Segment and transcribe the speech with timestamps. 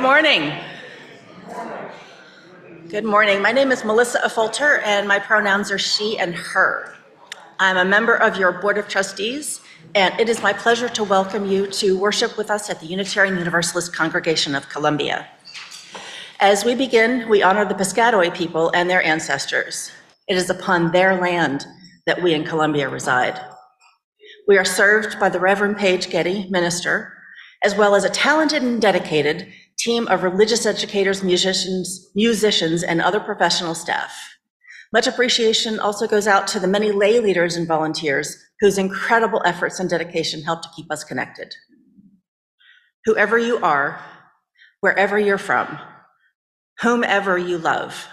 [0.00, 0.58] Good morning.
[2.88, 3.42] Good morning.
[3.42, 6.94] My name is Melissa Affolter, and my pronouns are she and her.
[7.58, 9.60] I'm a member of your Board of Trustees,
[9.94, 13.36] and it is my pleasure to welcome you to worship with us at the Unitarian
[13.36, 15.28] Universalist Congregation of Columbia.
[16.40, 19.92] As we begin, we honor the Piscataway people and their ancestors.
[20.28, 21.66] It is upon their land
[22.06, 23.38] that we in Columbia reside.
[24.48, 27.18] We are served by the Reverend Paige Getty, minister,
[27.62, 33.20] as well as a talented and dedicated team of religious educators, musicians, musicians, and other
[33.20, 34.12] professional staff.
[34.92, 39.78] Much appreciation also goes out to the many lay leaders and volunteers whose incredible efforts
[39.78, 41.54] and dedication help to keep us connected.
[43.04, 44.00] Whoever you are,
[44.80, 45.78] wherever you're from,
[46.80, 48.08] whomever you love,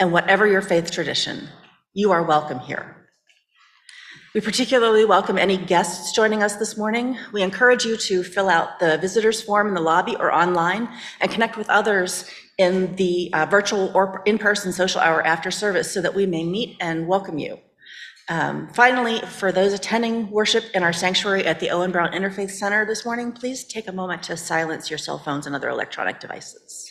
[0.00, 1.48] and whatever your faith tradition,
[1.92, 3.01] you are welcome here.
[4.34, 7.18] We particularly welcome any guests joining us this morning.
[7.34, 10.88] We encourage you to fill out the visitors form in the lobby or online
[11.20, 12.24] and connect with others
[12.56, 16.78] in the uh, virtual or in-person social hour after service so that we may meet
[16.80, 17.58] and welcome you.
[18.30, 22.86] Um, finally, for those attending worship in our sanctuary at the Owen Brown Interfaith Center
[22.86, 26.90] this morning, please take a moment to silence your cell phones and other electronic devices.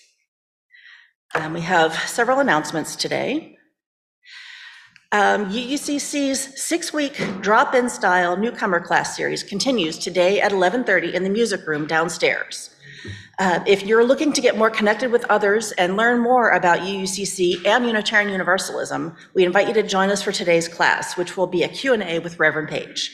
[1.34, 3.58] Um, we have several announcements today.
[5.14, 11.68] Um, UUCC's six-week drop-in style newcomer class series continues today at 11:30 in the music
[11.68, 12.70] room downstairs.
[13.38, 17.66] Uh, if you're looking to get more connected with others and learn more about UUCC
[17.66, 21.64] and Unitarian Universalism, we invite you to join us for today's class, which will be
[21.64, 23.12] a Q&A with Reverend Paige.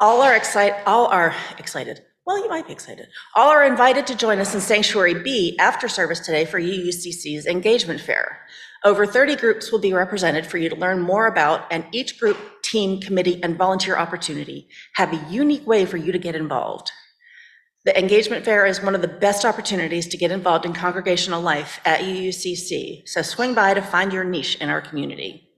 [0.00, 0.76] All are excited.
[0.84, 2.02] All are excited.
[2.26, 3.06] Well, you might be excited.
[3.36, 8.00] All are invited to join us in Sanctuary B after service today for UUCC's engagement
[8.00, 8.40] fair.
[8.84, 12.36] Over 30 groups will be represented for you to learn more about, and each group,
[12.62, 16.92] team, committee, and volunteer opportunity have a unique way for you to get involved.
[17.86, 21.80] The engagement fair is one of the best opportunities to get involved in congregational life
[21.86, 25.48] at UUCC, so swing by to find your niche in our community.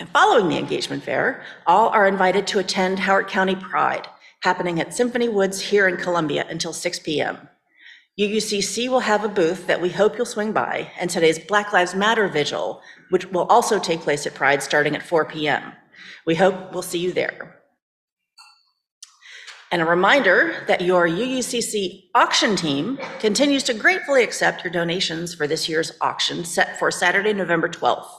[0.00, 4.08] And following the engagement fair, all are invited to attend Howard County Pride,
[4.40, 7.48] happening at Symphony Woods here in Columbia until 6 p.m.
[8.20, 11.94] UUCC will have a booth that we hope you'll swing by, and today's Black Lives
[11.94, 15.72] Matter Vigil, which will also take place at Pride starting at 4 p.m.
[16.26, 17.62] We hope we'll see you there.
[19.70, 25.46] And a reminder that your UUCC auction team continues to gratefully accept your donations for
[25.46, 28.10] this year's auction set for Saturday, November 12th.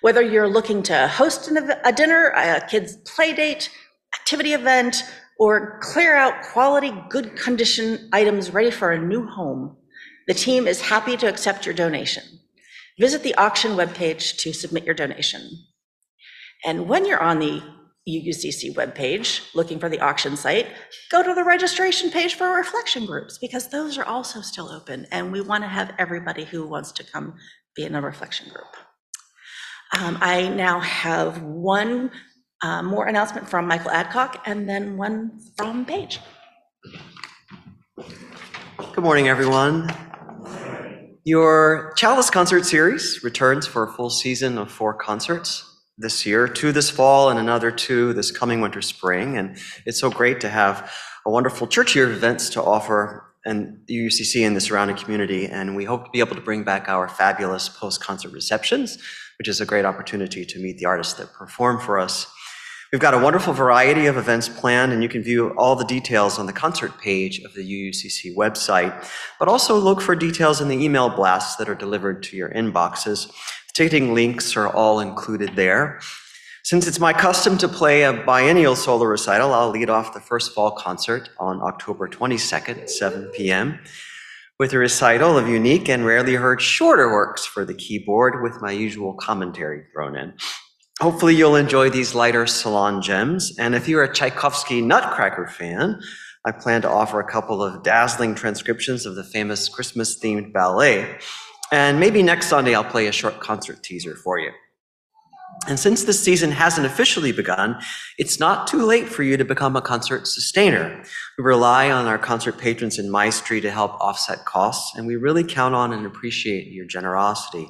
[0.00, 3.68] Whether you're looking to host a dinner, a kids' play date,
[4.18, 5.04] activity event,
[5.42, 9.76] or clear out quality, good condition items ready for a new home,
[10.28, 12.22] the team is happy to accept your donation.
[13.00, 15.50] Visit the auction webpage to submit your donation.
[16.64, 17.60] And when you're on the
[18.08, 20.68] UUCC webpage looking for the auction site,
[21.10, 25.32] go to the registration page for reflection groups because those are also still open and
[25.32, 27.34] we want to have everybody who wants to come
[27.74, 28.76] be in a reflection group.
[29.98, 32.12] Um, I now have one
[32.62, 36.20] uh, More announcement from Michael Adcock, and then one from Paige.
[37.96, 39.90] Good morning, everyone.
[41.24, 46.72] Your Chalice concert series returns for a full season of four concerts this year, two
[46.72, 49.36] this fall and another two this coming winter spring.
[49.36, 50.92] And it's so great to have
[51.24, 55.46] a wonderful church year of events to offer and the UCC and the surrounding community.
[55.46, 58.98] And we hope to be able to bring back our fabulous post-concert receptions,
[59.38, 62.31] which is a great opportunity to meet the artists that perform for us.
[62.92, 66.38] We've got a wonderful variety of events planned, and you can view all the details
[66.38, 69.08] on the concert page of the UUCC website.
[69.38, 73.32] But also look for details in the email blasts that are delivered to your inboxes.
[73.72, 76.00] Ticketing links are all included there.
[76.64, 80.52] Since it's my custom to play a biennial solo recital, I'll lead off the first
[80.52, 83.80] fall concert on October 22nd at 7 p.m.
[84.58, 88.70] with a recital of unique and rarely heard shorter works for the keyboard with my
[88.70, 90.34] usual commentary thrown in.
[91.02, 93.58] Hopefully, you'll enjoy these lighter salon gems.
[93.58, 96.00] And if you're a Tchaikovsky Nutcracker fan,
[96.46, 101.18] I plan to offer a couple of dazzling transcriptions of the famous Christmas themed ballet.
[101.72, 104.52] And maybe next Sunday, I'll play a short concert teaser for you.
[105.66, 107.80] And since this season hasn't officially begun,
[108.16, 111.02] it's not too late for you to become a concert sustainer.
[111.36, 115.42] We rely on our concert patrons in Maestri to help offset costs, and we really
[115.42, 117.68] count on and appreciate your generosity.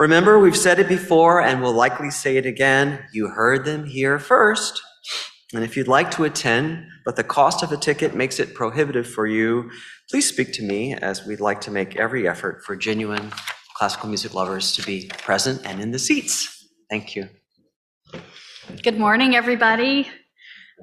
[0.00, 3.00] Remember, we've said it before and we'll likely say it again.
[3.12, 4.80] You heard them here first.
[5.52, 9.06] And if you'd like to attend, but the cost of a ticket makes it prohibitive
[9.06, 9.70] for you,
[10.10, 13.30] please speak to me as we'd like to make every effort for genuine
[13.76, 16.66] classical music lovers to be present and in the seats.
[16.88, 17.28] Thank you.
[18.82, 20.08] Good morning, everybody.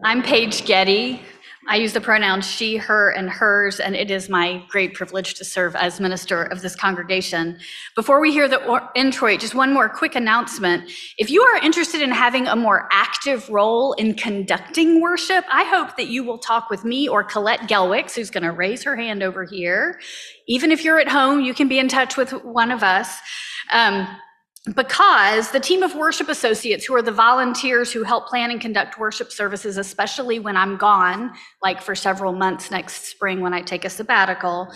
[0.03, 1.21] I'm Paige Getty.
[1.69, 5.43] I use the pronouns she, her, and hers, and it is my great privilege to
[5.43, 7.59] serve as minister of this congregation.
[7.93, 10.89] Before we hear the intro, just one more quick announcement.
[11.17, 15.97] If you are interested in having a more active role in conducting worship, I hope
[15.97, 19.21] that you will talk with me or Colette Gelwicks, who's going to raise her hand
[19.21, 19.99] over here.
[20.47, 23.13] Even if you're at home, you can be in touch with one of us.
[23.73, 24.07] Um,
[24.75, 28.99] because the team of worship associates who are the volunteers who help plan and conduct
[28.99, 33.85] worship services, especially when I'm gone, like for several months next spring when I take
[33.85, 34.71] a sabbatical,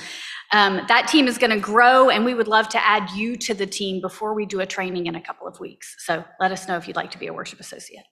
[0.54, 3.54] um, that team is going to grow, and we would love to add you to
[3.54, 5.96] the team before we do a training in a couple of weeks.
[6.00, 8.06] So let us know if you'd like to be a worship associate.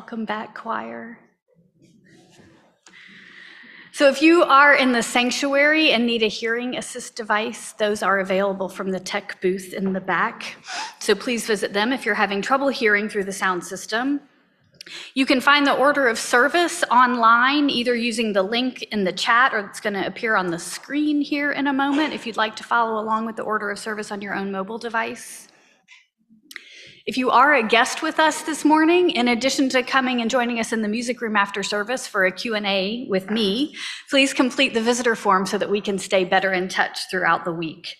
[0.00, 1.18] Welcome back, choir.
[3.92, 8.20] So, if you are in the sanctuary and need a hearing assist device, those are
[8.20, 10.56] available from the tech booth in the back.
[11.00, 14.20] So, please visit them if you're having trouble hearing through the sound system.
[15.12, 19.52] You can find the order of service online, either using the link in the chat
[19.52, 22.56] or it's going to appear on the screen here in a moment if you'd like
[22.56, 25.49] to follow along with the order of service on your own mobile device.
[27.06, 30.60] If you are a guest with us this morning, in addition to coming and joining
[30.60, 33.74] us in the music room after service for a Q&A with me,
[34.10, 37.52] please complete the visitor form so that we can stay better in touch throughout the
[37.52, 37.96] week.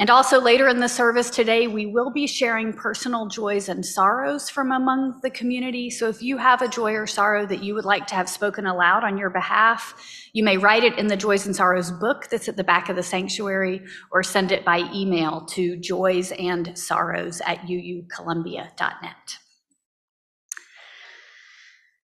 [0.00, 4.48] And also later in the service today, we will be sharing personal joys and sorrows
[4.48, 5.90] from among the community.
[5.90, 8.64] So if you have a joy or sorrow that you would like to have spoken
[8.64, 9.94] aloud on your behalf,
[10.32, 12.96] you may write it in the Joys and Sorrows book that's at the back of
[12.96, 19.38] the sanctuary or send it by email to joysandsorrows at uucolumbia.net.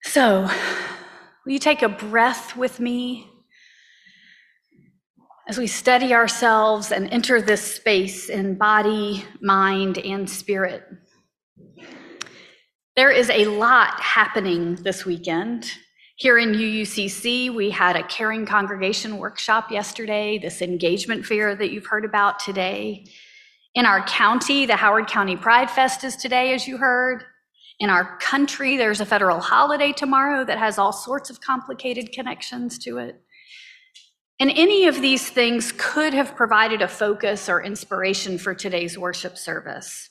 [0.04, 0.50] So,
[1.46, 3.33] will you take a breath with me
[5.48, 10.84] as we steady ourselves and enter this space in body, mind, and spirit.
[12.96, 15.70] There is a lot happening this weekend.
[16.16, 21.88] Here in UUCC, we had a caring congregation workshop yesterday, this engagement fair that you've
[21.88, 23.06] heard about today.
[23.76, 27.24] In our county, the Howard County Pride Fest is today, as you heard.
[27.80, 32.78] In our country, there's a federal holiday tomorrow that has all sorts of complicated connections
[32.80, 33.20] to it.
[34.44, 39.38] And any of these things could have provided a focus or inspiration for today's worship
[39.38, 40.10] service.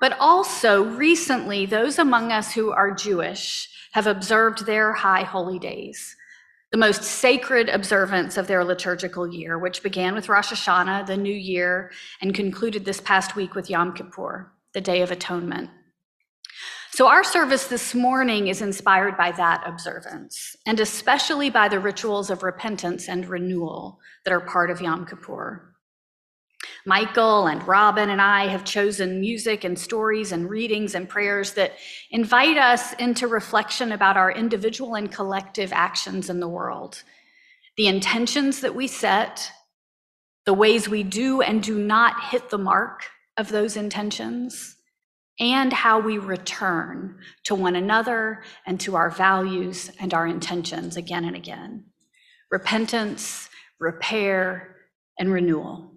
[0.00, 6.16] But also, recently, those among us who are Jewish have observed their high holy days,
[6.72, 11.30] the most sacred observance of their liturgical year, which began with Rosh Hashanah, the new
[11.30, 11.90] year,
[12.22, 15.68] and concluded this past week with Yom Kippur, the Day of Atonement.
[16.98, 22.28] So, our service this morning is inspired by that observance, and especially by the rituals
[22.28, 25.76] of repentance and renewal that are part of Yom Kippur.
[26.84, 31.74] Michael and Robin and I have chosen music and stories and readings and prayers that
[32.10, 37.04] invite us into reflection about our individual and collective actions in the world,
[37.76, 39.52] the intentions that we set,
[40.46, 43.04] the ways we do and do not hit the mark
[43.36, 44.77] of those intentions,
[45.40, 51.24] and how we return to one another and to our values and our intentions again
[51.24, 51.84] and again.
[52.50, 54.76] Repentance, repair,
[55.18, 55.92] and renewal.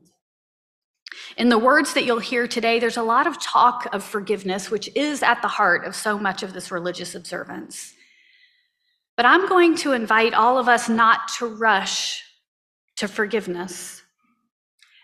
[1.37, 4.89] In the words that you'll hear today, there's a lot of talk of forgiveness, which
[4.95, 7.93] is at the heart of so much of this religious observance.
[9.17, 12.23] But I'm going to invite all of us not to rush
[12.97, 14.00] to forgiveness,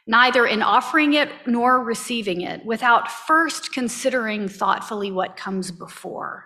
[0.08, 6.46] neither in offering it nor receiving it, without first considering thoughtfully what comes before.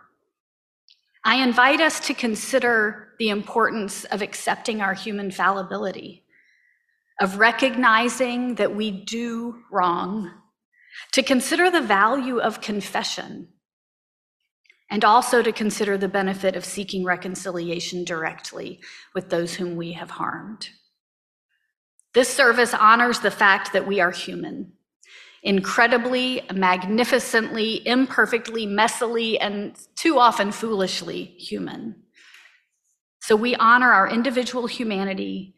[1.23, 6.25] I invite us to consider the importance of accepting our human fallibility,
[7.19, 10.31] of recognizing that we do wrong,
[11.11, 13.49] to consider the value of confession,
[14.89, 18.81] and also to consider the benefit of seeking reconciliation directly
[19.13, 20.69] with those whom we have harmed.
[22.13, 24.73] This service honors the fact that we are human,
[25.43, 31.95] incredibly, magnificently, imperfectly, messily, and too often foolishly human.
[33.21, 35.55] So we honor our individual humanity.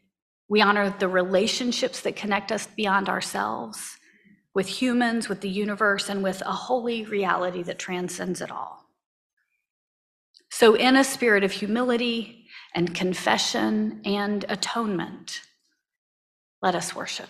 [0.48, 3.98] We honor the relationships that connect us beyond ourselves
[4.54, 8.86] with humans, with the universe, and with a holy reality that transcends it all.
[10.50, 15.40] So, in a spirit of humility and confession and atonement,
[16.64, 17.28] let us worship.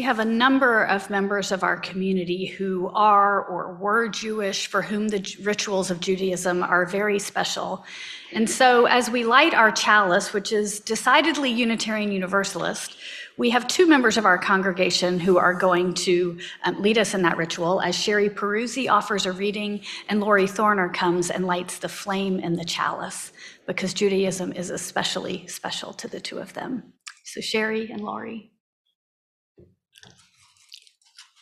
[0.00, 4.80] We have a number of members of our community who are or were Jewish, for
[4.80, 7.84] whom the rituals of Judaism are very special.
[8.32, 12.96] And so, as we light our chalice, which is decidedly Unitarian Universalist,
[13.36, 17.20] we have two members of our congregation who are going to um, lead us in
[17.20, 21.90] that ritual as Sherry Peruzzi offers a reading and Lori Thorner comes and lights the
[21.90, 23.32] flame in the chalice
[23.66, 26.94] because Judaism is especially special to the two of them.
[27.26, 28.50] So, Sherry and Lori.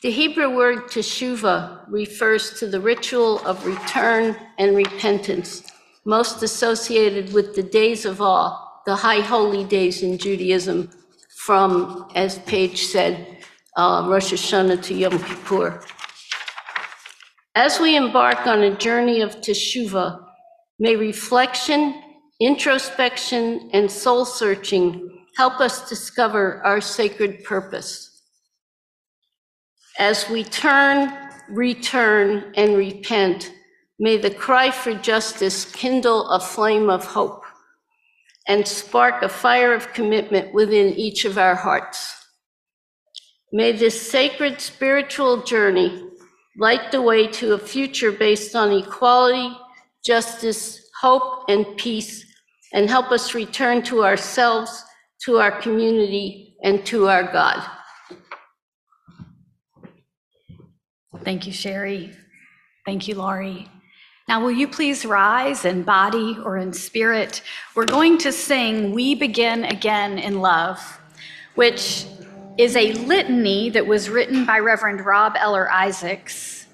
[0.00, 5.64] The Hebrew word teshuva refers to the ritual of return and repentance,
[6.04, 10.88] most associated with the days of awe, the high holy days in Judaism,
[11.36, 13.38] from, as Paige said,
[13.76, 15.82] uh, Rosh Hashanah to Yom Kippur.
[17.56, 20.24] As we embark on a journey of teshuva,
[20.78, 22.00] may reflection,
[22.38, 28.07] introspection, and soul searching help us discover our sacred purpose.
[29.98, 31.12] As we turn,
[31.48, 33.52] return, and repent,
[33.98, 37.42] may the cry for justice kindle a flame of hope
[38.46, 42.14] and spark a fire of commitment within each of our hearts.
[43.52, 46.04] May this sacred spiritual journey
[46.56, 49.50] light the way to a future based on equality,
[50.06, 52.24] justice, hope, and peace,
[52.72, 54.84] and help us return to ourselves,
[55.24, 57.77] to our community, and to our God.
[61.28, 62.16] Thank you, Sherry.
[62.86, 63.68] Thank you, Laurie.
[64.28, 67.42] Now, will you please rise in body or in spirit?
[67.74, 70.80] We're going to sing We Begin Again in Love,
[71.54, 72.06] which
[72.56, 76.64] is a litany that was written by Reverend Rob Eller Isaacs.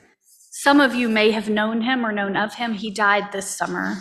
[0.53, 2.75] Some of you may have known him or known of him.
[2.75, 3.97] He died this summer.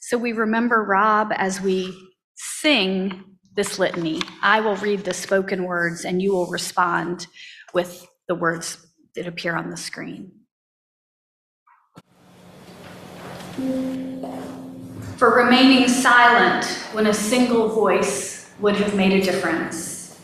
[0.00, 1.92] So we remember Rob as we
[2.36, 3.24] sing
[3.56, 4.22] this litany.
[4.42, 7.26] I will read the spoken words and you will respond
[7.74, 10.32] with the words that appear on the screen.
[15.16, 20.16] For remaining silent when a single voice would have made a difference.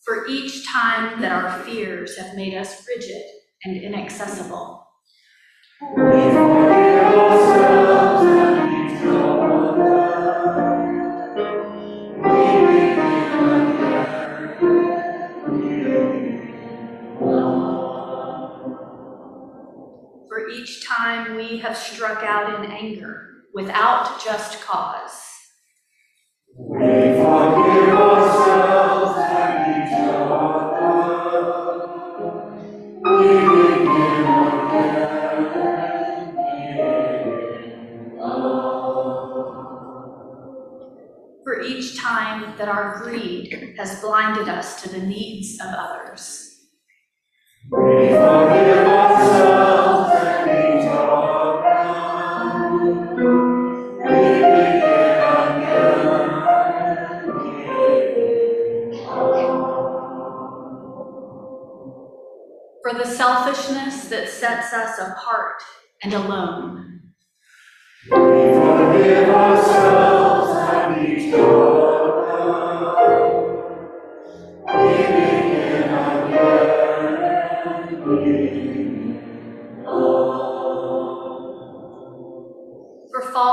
[0.00, 3.22] For each time that our fears have made us rigid
[3.64, 4.86] and inaccessible.
[20.28, 25.24] For each time we have struck out in anger without just cause.
[26.56, 28.17] For
[42.58, 46.44] that our greed has blinded us to the needs of others.
[62.82, 65.62] For the selfishness that sets us apart
[66.02, 67.00] and alone.
[68.08, 69.77] For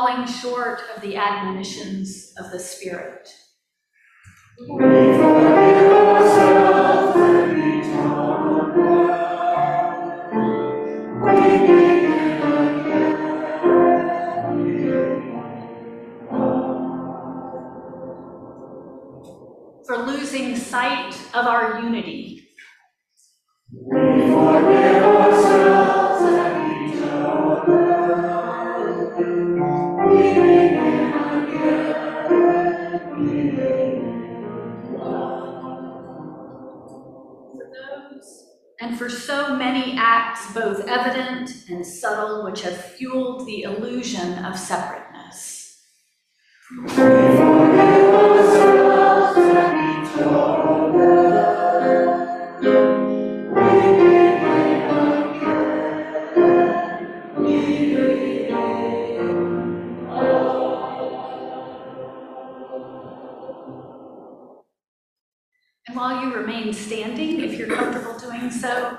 [0.06, 3.28] falling short of the admonitions of the Spirit.
[19.88, 22.48] For losing sight of our unity.
[39.58, 45.82] Many acts, both evident and subtle, which have fueled the illusion of separateness.
[65.88, 68.98] And while you remain standing, if you're comfortable doing so,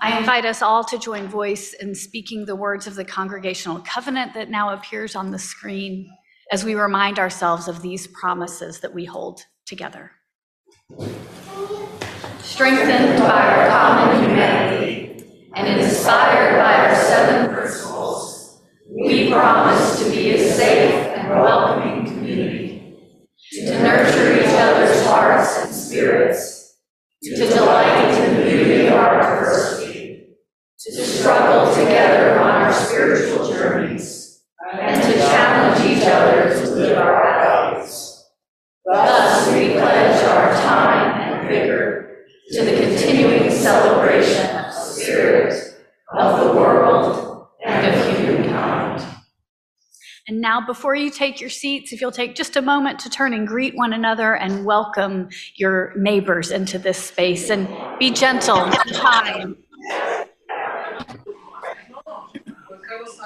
[0.00, 4.32] I invite us all to join voice in speaking the words of the congregational covenant
[4.34, 6.08] that now appears on the screen
[6.52, 10.12] as we remind ourselves of these promises that we hold together.
[12.38, 15.24] Strengthened by our common humanity
[15.56, 22.96] and inspired by our seven principles, we promise to be a safe and welcoming community,
[23.52, 26.76] to nurture each other's hearts and spirits,
[27.22, 29.77] to delight in the beauty of our diversity,
[30.94, 37.22] to struggle together on our spiritual journeys, and to challenge each other to live our
[37.22, 38.24] values.
[38.84, 45.74] Thus, we pledge our time and vigor to the continuing celebration of the spirit
[46.16, 49.04] of the world and of humankind.
[50.26, 53.34] And now, before you take your seats, if you'll take just a moment to turn
[53.34, 58.92] and greet one another and welcome your neighbors into this space and be gentle, be
[58.94, 59.56] kind.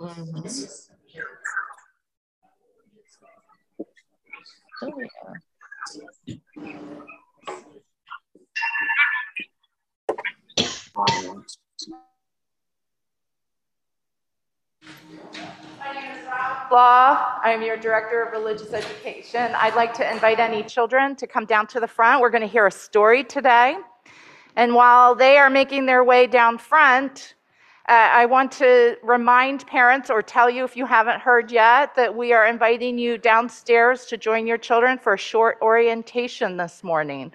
[0.00, 0.44] Mm-hmm.
[16.70, 17.38] Law.
[17.42, 19.52] I am your Director of Religious Education.
[19.54, 22.20] I'd like to invite any children to come down to the front.
[22.20, 23.76] We're going to hear a story today.
[24.56, 27.34] And while they are making their way down front,
[27.88, 32.16] uh, I want to remind parents or tell you if you haven't heard yet that
[32.16, 37.32] we are inviting you downstairs to join your children for a short orientation this morning.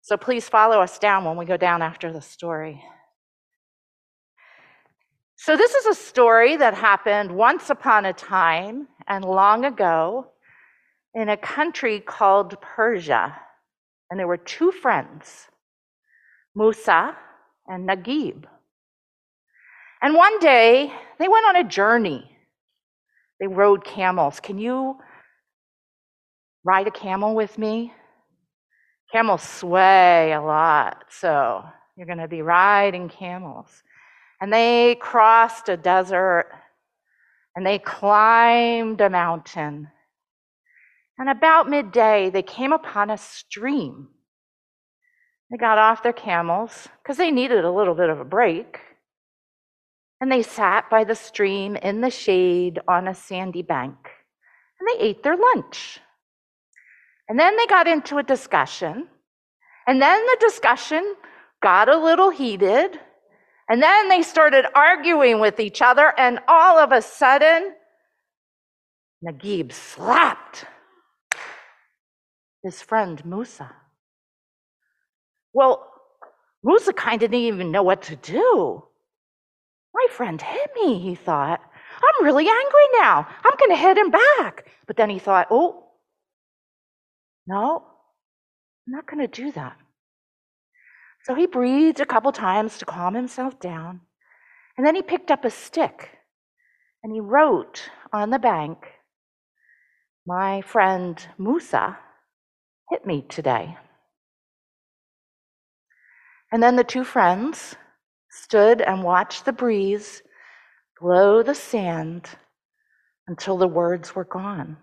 [0.00, 2.82] So please follow us down when we go down after the story.
[5.38, 10.28] So, this is a story that happened once upon a time and long ago
[11.14, 13.38] in a country called Persia.
[14.10, 15.48] And there were two friends,
[16.56, 17.14] Musa
[17.68, 18.46] and Nagib.
[20.02, 22.30] And one day they went on a journey.
[23.38, 24.40] They rode camels.
[24.40, 24.96] Can you
[26.64, 27.92] ride a camel with me?
[29.12, 31.64] Camels sway a lot, so
[31.96, 33.82] You're going to be riding camels.
[34.40, 36.50] And they crossed a desert
[37.54, 39.88] and they climbed a mountain.
[41.18, 44.08] And about midday, they came upon a stream.
[45.50, 48.80] They got off their camels because they needed a little bit of a break.
[50.20, 53.96] And they sat by the stream in the shade on a sandy bank.
[54.80, 56.00] And they ate their lunch.
[57.28, 59.08] And then they got into a discussion.
[59.86, 61.14] And then the discussion
[61.62, 62.98] got a little heated.
[63.68, 66.12] And then they started arguing with each other.
[66.18, 67.74] And all of a sudden,
[69.24, 70.64] Nagib slapped
[72.62, 73.70] his friend Musa.
[75.56, 75.90] Well,
[76.62, 78.84] Musa kind of didn't even know what to do.
[79.94, 81.62] My friend hit me, he thought.
[81.62, 83.26] I'm really angry now.
[83.42, 84.66] I'm going to hit him back.
[84.86, 85.92] But then he thought, oh,
[87.46, 87.86] no,
[88.86, 89.78] I'm not going to do that.
[91.24, 94.02] So he breathed a couple times to calm himself down.
[94.76, 96.10] And then he picked up a stick
[97.02, 98.76] and he wrote on the bank,
[100.26, 101.96] My friend Musa
[102.90, 103.78] hit me today.
[106.52, 107.74] And then the two friends
[108.30, 110.22] stood and watched the breeze
[111.00, 112.28] blow the sand
[113.26, 114.76] until the words were gone.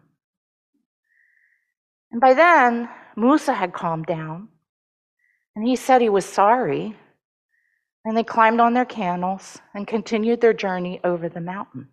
[2.12, 4.49] And by then, Musa had calmed down
[5.56, 6.95] and he said he was sorry.
[8.06, 11.88] And they climbed on their camels and continued their journey over the mountain.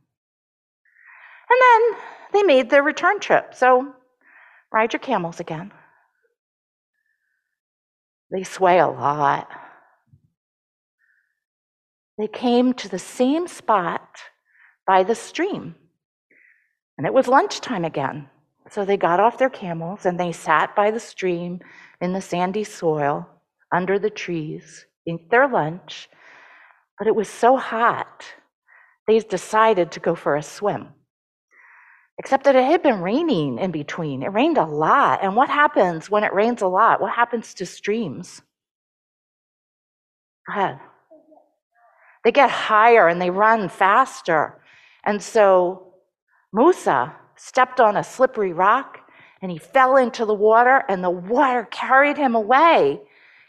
[1.51, 2.01] And then
[2.33, 3.55] they made their return trip.
[3.55, 3.95] So
[4.73, 5.73] ride your camels again.
[8.31, 9.49] They sway a lot.
[12.19, 14.21] They came to the same spot
[14.87, 15.75] by the stream.
[16.99, 18.29] And it was lunchtime again.
[18.69, 21.61] So they got off their camels and they sat by the stream
[22.01, 23.29] in the sandy soil
[23.73, 26.09] under the trees, ate their lunch.
[26.99, 28.25] But it was so hot,
[29.07, 30.89] they decided to go for a swim.
[32.21, 34.23] Except that it had been raining in between.
[34.23, 35.21] It rained a lot.
[35.23, 37.01] And what happens when it rains a lot?
[37.01, 38.43] What happens to streams?
[40.47, 40.79] Go ahead.
[42.23, 44.61] They get higher and they run faster.
[45.03, 45.95] And so
[46.53, 48.99] Musa stepped on a slippery rock
[49.41, 53.01] and he fell into the water, and the water carried him away.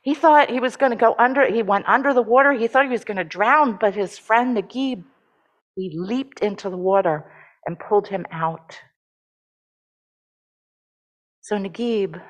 [0.01, 2.53] He thought he was going to go under, he went under the water.
[2.53, 5.03] He thought he was going to drown, but his friend Nagib,
[5.75, 7.25] he leaped into the water
[7.65, 8.77] and pulled him out.
[11.41, 12.21] So Nagib,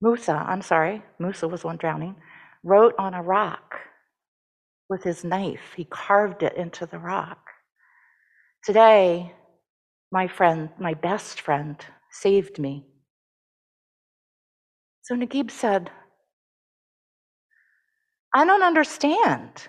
[0.00, 2.16] Musa, I'm sorry, Musa was one drowning,
[2.62, 3.76] wrote on a rock
[4.88, 5.74] with his knife.
[5.76, 7.38] He carved it into the rock.
[8.64, 9.32] Today,
[10.12, 11.76] my friend, my best friend,
[12.10, 12.86] saved me.
[15.02, 15.90] So Nagib said,
[18.34, 19.68] I don't understand.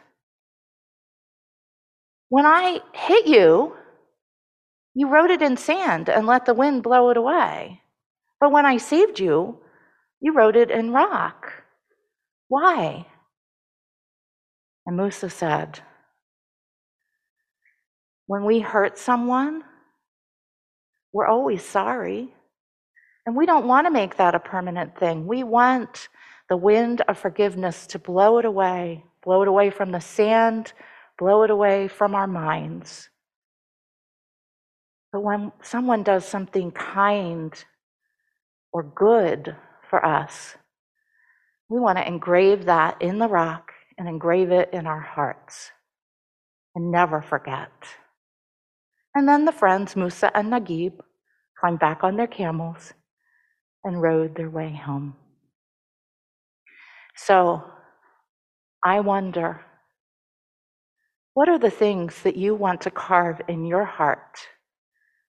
[2.30, 3.76] When I hit you,
[4.94, 7.82] you wrote it in sand and let the wind blow it away.
[8.40, 9.60] But when I saved you,
[10.20, 11.52] you wrote it in rock.
[12.48, 13.06] Why?
[14.86, 15.80] And Musa said,
[18.26, 19.64] When we hurt someone,
[21.14, 22.34] we're always sorry.
[23.26, 25.28] And we don't want to make that a permanent thing.
[25.28, 26.10] We want
[26.50, 30.74] the wind of forgiveness to blow it away, blow it away from the sand,
[31.18, 33.10] blow it away from our minds.
[35.12, 37.54] But when someone does something kind
[38.72, 39.56] or good
[39.90, 40.56] for us,
[41.70, 45.72] we want to engrave that in the rock and engrave it in our hearts
[46.76, 47.72] and never forget.
[49.16, 51.00] And then the friends, Musa and Nagib,
[51.60, 52.94] climbed back on their camels
[53.84, 55.16] and rode their way home.
[57.16, 57.64] So
[58.86, 59.62] I wonder
[61.38, 64.40] what are the things that you want to carve in your heart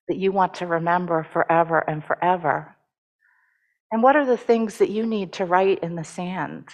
[0.07, 2.75] that you want to remember forever and forever?
[3.91, 6.69] And what are the things that you need to write in the sand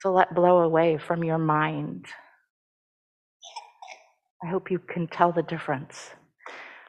[0.00, 2.06] to let blow away from your mind?
[4.42, 6.12] I hope you can tell the difference.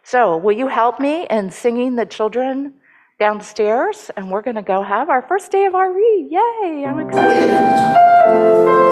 [0.04, 2.76] So, will you help me in singing the children
[3.20, 4.10] downstairs?
[4.16, 6.30] And we're going to go have our first day of read.
[6.32, 6.86] Yay!
[6.86, 8.89] I'm excited.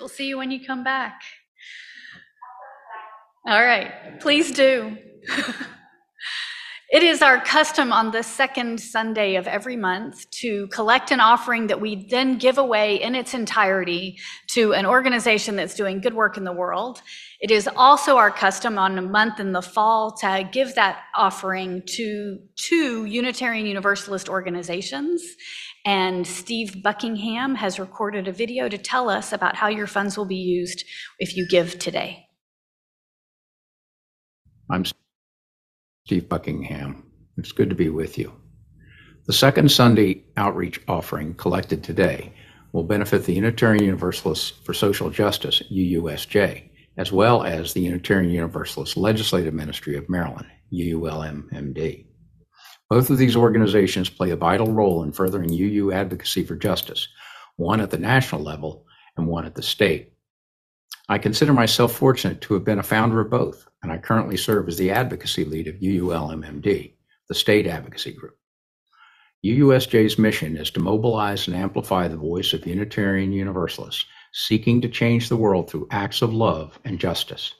[0.00, 1.20] We'll see you when you come back.
[3.46, 4.96] All right, please do.
[6.94, 11.66] It is our custom on the second Sunday of every month to collect an offering
[11.66, 14.16] that we then give away in its entirety
[14.50, 17.02] to an organization that's doing good work in the world.
[17.40, 21.82] It is also our custom on a month in the fall to give that offering
[21.96, 25.20] to two Unitarian Universalist organizations.
[25.84, 30.24] And Steve Buckingham has recorded a video to tell us about how your funds will
[30.24, 30.84] be used
[31.18, 32.26] if you give today.
[34.70, 34.84] I'm
[36.06, 37.10] Steve Buckingham.
[37.36, 38.32] It's good to be with you.
[39.26, 42.32] The second Sunday outreach offering collected today
[42.72, 48.96] will benefit the Unitarian Universalists for Social Justice, UUSJ, as well as the Unitarian Universalist
[48.96, 52.06] Legislative Ministry of Maryland, UULMMD.
[52.90, 57.08] Both of these organizations play a vital role in furthering UU advocacy for justice,
[57.56, 60.12] one at the national level and one at the state.
[61.08, 64.68] I consider myself fortunate to have been a founder of both, and I currently serve
[64.68, 66.94] as the advocacy lead of UULMMD,
[67.28, 68.36] the state advocacy group.
[69.44, 75.28] UUSJ's mission is to mobilize and amplify the voice of Unitarian Universalists seeking to change
[75.28, 77.54] the world through acts of love and justice.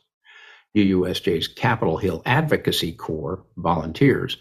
[0.77, 4.39] UUSJ's Capitol Hill Advocacy Corps volunteers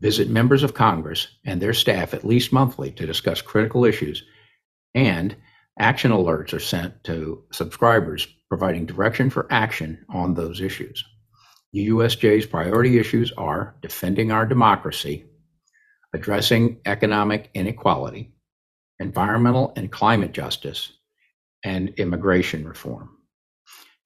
[0.00, 4.22] visit members of Congress and their staff at least monthly to discuss critical issues,
[4.94, 5.34] and
[5.78, 11.04] action alerts are sent to subscribers providing direction for action on those issues.
[11.74, 15.24] UUSJ's priority issues are defending our democracy,
[16.14, 18.32] addressing economic inequality,
[18.98, 20.92] environmental and climate justice,
[21.64, 23.15] and immigration reform.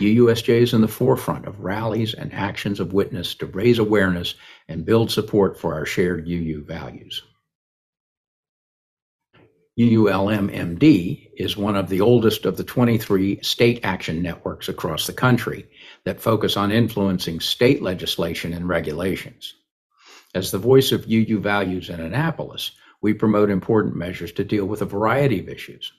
[0.01, 4.35] UUSJ is in the forefront of rallies and actions of witness to raise awareness
[4.67, 7.23] and build support for our shared UU values.
[9.79, 15.69] UULMMD is one of the oldest of the 23 state action networks across the country
[16.05, 19.55] that focus on influencing state legislation and regulations.
[20.35, 24.81] As the voice of UU values in Annapolis, we promote important measures to deal with
[24.81, 25.93] a variety of issues.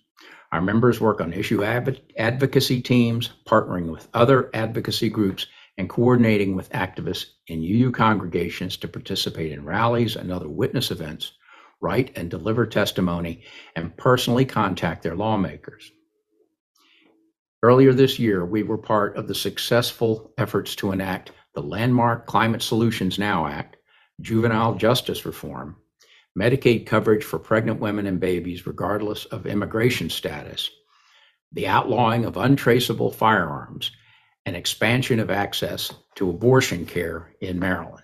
[0.51, 6.71] Our members work on issue advocacy teams, partnering with other advocacy groups, and coordinating with
[6.71, 11.31] activists in UU congregations to participate in rallies and other witness events
[11.81, 13.43] write and deliver testimony,
[13.75, 15.91] and personally contact their lawmakers.
[17.63, 22.61] Earlier this year, we were part of the successful efforts to enact the landmark Climate
[22.61, 23.77] Solutions Now Act,
[24.21, 25.75] juvenile justice reform,
[26.37, 30.69] Medicaid coverage for pregnant women and babies regardless of immigration status,
[31.51, 33.91] the outlawing of untraceable firearms,
[34.45, 38.03] and expansion of access to abortion care in Maryland.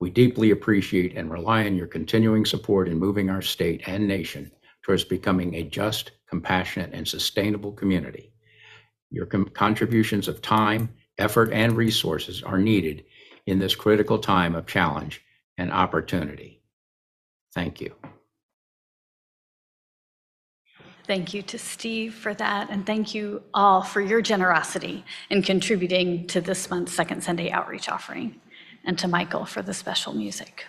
[0.00, 4.50] We deeply appreciate and rely on your continuing support in moving our state and nation
[4.82, 8.32] towards becoming a just, compassionate, and sustainable community.
[9.10, 10.88] Your com- contributions of time,
[11.18, 13.04] effort, and resources are needed
[13.46, 15.20] in this critical time of challenge
[15.58, 16.61] and opportunity.
[17.54, 17.94] Thank you.
[21.06, 26.26] Thank you to Steve for that, and thank you all for your generosity in contributing
[26.28, 28.40] to this month's Second Sunday Outreach Offering
[28.84, 30.64] and to Michael for the special music.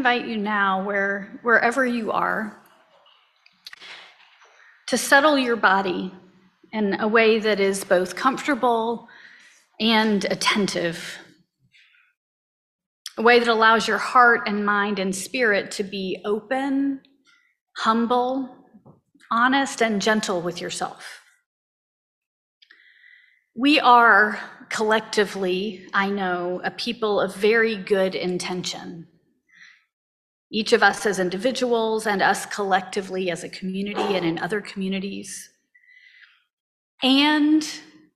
[0.00, 2.58] Invite you now, where, wherever you are,
[4.86, 6.10] to settle your body
[6.72, 9.10] in a way that is both comfortable
[9.78, 11.18] and attentive.
[13.18, 17.02] A way that allows your heart and mind and spirit to be open,
[17.76, 18.48] humble,
[19.30, 21.20] honest, and gentle with yourself.
[23.54, 24.40] We are
[24.70, 29.08] collectively, I know, a people of very good intention.
[30.50, 35.50] Each of us as individuals and us collectively as a community and in other communities.
[37.02, 37.66] And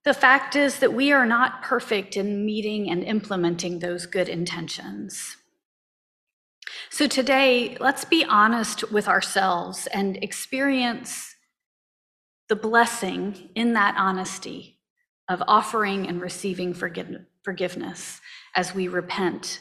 [0.04, 5.36] the fact is that we are not perfect in meeting and implementing those good intentions.
[6.90, 11.34] So today, let's be honest with ourselves and experience
[12.48, 14.80] the blessing in that honesty
[15.28, 18.20] of offering and receiving forgiveness
[18.54, 19.60] as we repent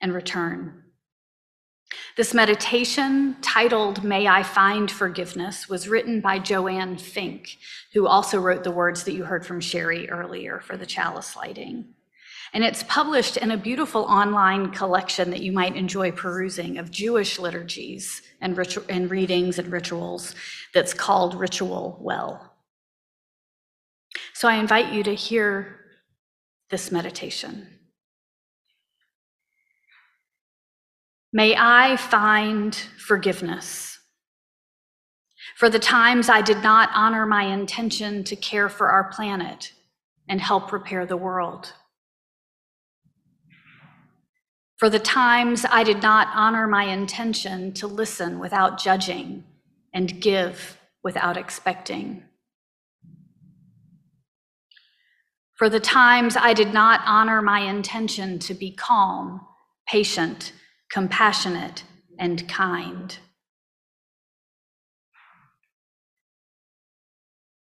[0.00, 0.82] and return.
[2.14, 7.56] This meditation, titled May I Find Forgiveness, was written by Joanne Fink,
[7.94, 11.94] who also wrote the words that you heard from Sherry earlier for the chalice lighting.
[12.52, 17.38] And it's published in a beautiful online collection that you might enjoy perusing of Jewish
[17.38, 20.34] liturgies and, ritu- and readings and rituals
[20.74, 22.52] that's called Ritual Well.
[24.34, 25.78] So I invite you to hear
[26.68, 27.68] this meditation.
[31.32, 33.92] May I find forgiveness
[35.56, 39.72] for the times I did not honor my intention to care for our planet
[40.28, 41.72] and help repair the world.
[44.76, 49.44] For the times I did not honor my intention to listen without judging
[49.94, 52.24] and give without expecting.
[55.54, 59.46] For the times I did not honor my intention to be calm,
[59.86, 60.52] patient,
[60.92, 61.84] compassionate,
[62.18, 63.18] and kind.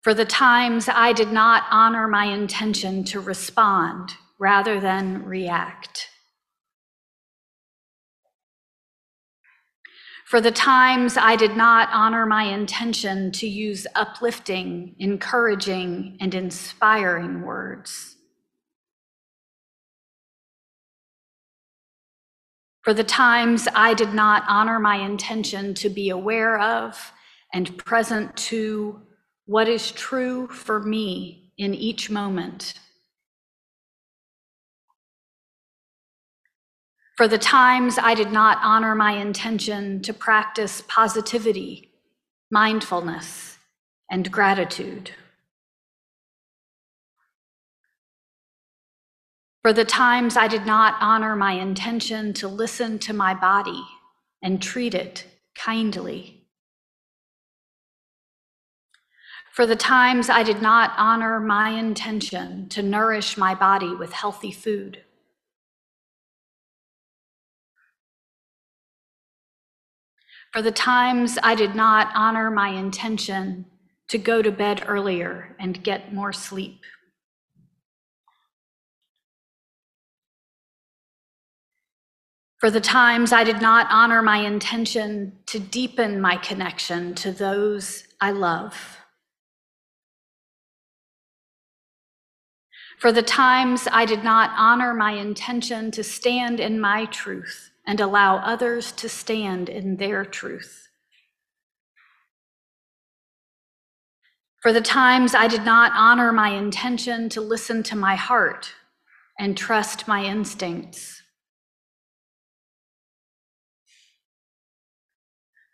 [0.02, 6.08] For the times I did not honor my intention to respond rather than react.
[10.26, 17.42] For the times I did not honor my intention to use uplifting, encouraging, and inspiring
[17.42, 18.16] words.
[22.90, 27.14] For the times I did not honor my intention to be aware of
[27.54, 29.00] and present to
[29.46, 32.74] what is true for me in each moment.
[37.16, 41.92] For the times I did not honor my intention to practice positivity,
[42.50, 43.60] mindfulness,
[44.10, 45.12] and gratitude.
[49.62, 53.84] For the times I did not honor my intention to listen to my body
[54.42, 56.46] and treat it kindly.
[59.52, 64.54] For the times I did not honor my intention to nourish my body with healthy
[64.54, 65.04] food.
[70.54, 73.66] For the times I did not honor my intention
[74.08, 76.82] to go to bed earlier and get more sleep.
[82.60, 88.04] For the times I did not honor my intention to deepen my connection to those
[88.20, 88.98] I love.
[93.00, 98.02] For the times I did not honor my intention to stand in my truth and
[98.02, 100.90] allow others to stand in their truth.
[104.62, 108.74] For the times I did not honor my intention to listen to my heart
[109.40, 111.19] and trust my instincts.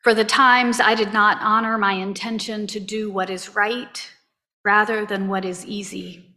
[0.05, 4.11] For the times I did not honor my intention to do what is right
[4.63, 6.35] rather than what is easy.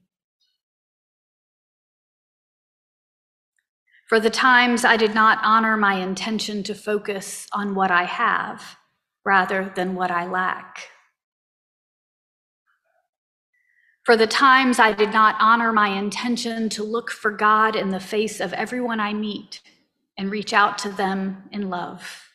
[4.08, 8.78] For the times I did not honor my intention to focus on what I have
[9.22, 10.84] rather than what I lack.
[14.04, 18.00] For the times I did not honor my intention to look for God in the
[18.00, 19.60] face of everyone I meet
[20.16, 22.27] and reach out to them in love.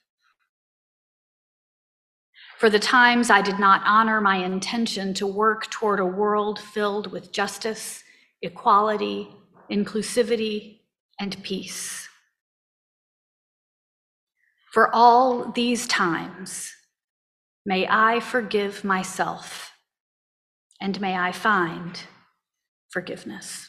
[2.63, 7.11] For the times I did not honor my intention to work toward a world filled
[7.11, 8.05] with justice,
[8.41, 9.27] equality,
[9.69, 10.79] inclusivity,
[11.19, 12.07] and peace.
[14.71, 16.71] For all these times,
[17.65, 19.73] may I forgive myself
[20.79, 21.99] and may I find
[22.87, 23.67] forgiveness.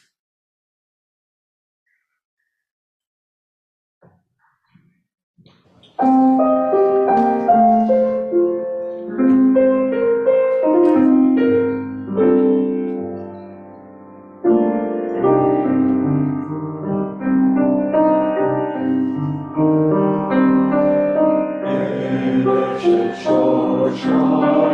[23.97, 24.64] It's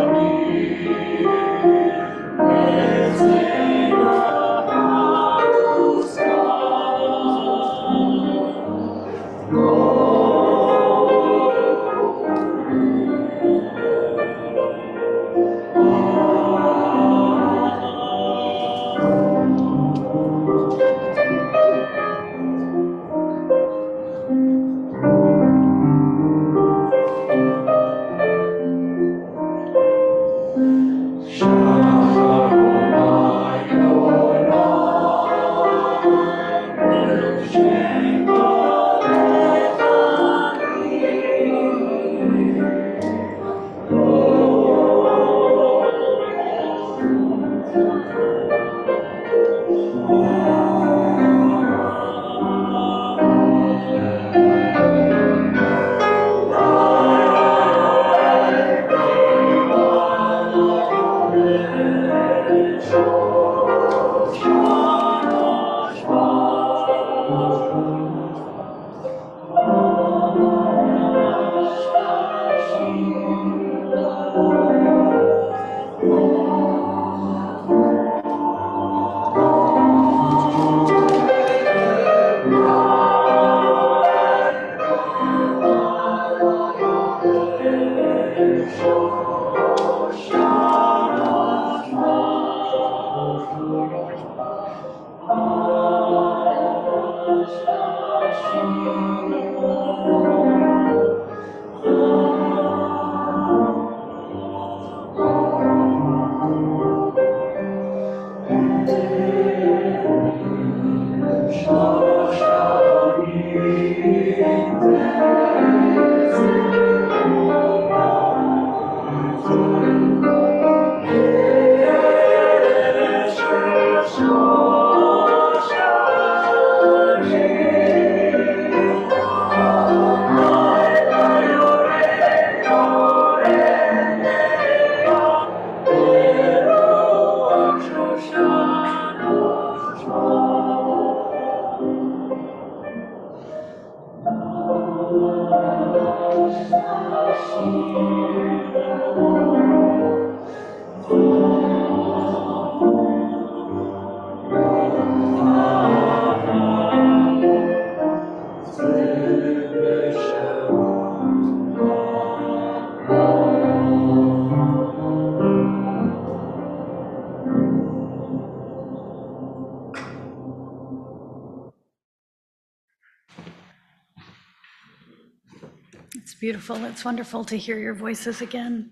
[176.61, 176.85] beautiful.
[176.85, 178.91] It's wonderful to hear your voices again.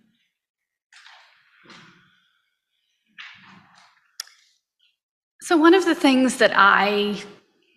[5.41, 7.21] So, one of the things that I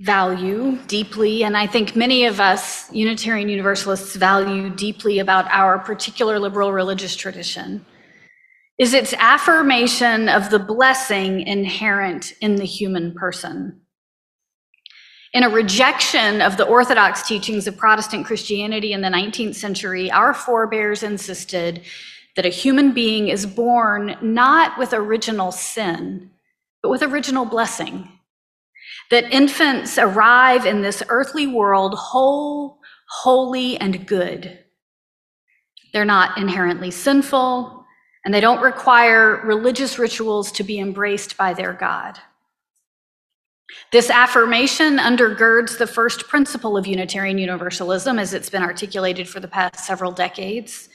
[0.00, 6.38] value deeply, and I think many of us Unitarian Universalists value deeply about our particular
[6.38, 7.84] liberal religious tradition,
[8.78, 13.81] is its affirmation of the blessing inherent in the human person.
[15.32, 20.34] In a rejection of the orthodox teachings of Protestant Christianity in the 19th century, our
[20.34, 21.82] forebears insisted
[22.36, 26.30] that a human being is born not with original sin,
[26.82, 28.08] but with original blessing.
[29.10, 34.58] That infants arrive in this earthly world whole, holy, and good.
[35.94, 37.86] They're not inherently sinful,
[38.26, 42.18] and they don't require religious rituals to be embraced by their God.
[43.90, 49.48] This affirmation undergirds the first principle of Unitarian Universalism as it's been articulated for the
[49.48, 50.88] past several decades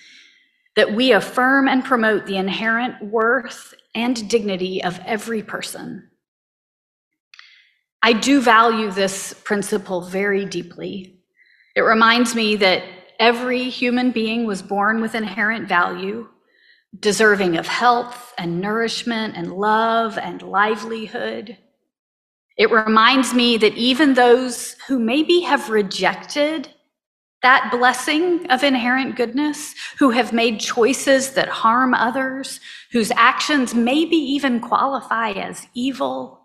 [0.76, 6.09] that we affirm and promote the inherent worth and dignity of every person.
[8.03, 11.20] I do value this principle very deeply.
[11.76, 12.84] It reminds me that
[13.20, 16.30] every human being was born with inherent value,
[16.99, 21.57] deserving of health and nourishment and love and livelihood.
[22.58, 26.70] It reminds me that even those who maybe have rejected
[27.43, 32.60] that blessing of inherent goodness, who have made choices that harm others,
[32.91, 36.41] whose actions maybe even qualify as evil,